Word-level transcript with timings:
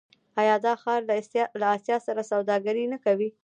آیا 0.41 0.55
دا 0.65 0.73
ښار 0.81 1.01
له 1.61 1.67
اسیا 1.73 1.97
سره 2.07 2.21
سوداګري 2.31 2.85
نه 2.93 2.97
کوي؟ 3.05 3.29